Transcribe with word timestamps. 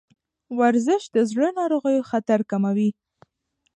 ورزش 0.59 1.03
د 1.15 1.17
زړه 1.31 1.47
ناروغیو 1.59 2.07
خطر 2.09 2.39
کموي. 2.51 2.89